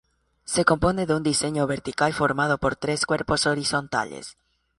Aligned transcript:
Se 0.45 0.65
compone 0.65 1.05
de 1.05 1.13
un 1.13 1.21
diseño 1.21 1.67
vertical 1.67 2.11
formado 2.11 2.57
por 2.57 2.75
tres 2.75 3.05
cuerpos 3.05 3.45
horizontales. 3.45 4.35